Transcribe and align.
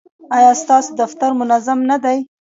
ایا 0.37 0.51
ستاسو 0.61 0.89
دفتر 1.01 1.29
منظم 1.39 1.79
نه 1.89 1.97
دی؟ 2.03 2.17